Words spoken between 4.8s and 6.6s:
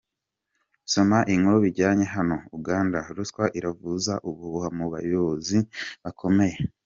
bayobozi bakomeye